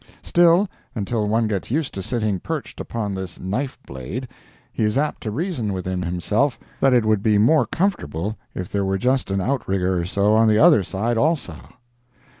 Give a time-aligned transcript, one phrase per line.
[0.23, 4.27] Still, until one gets used to sitting perched upon this knife blade,
[4.73, 8.83] he is apt to reason within himself that it would be more comfortable if there
[8.83, 11.53] were just an outrigger or so on the other side also.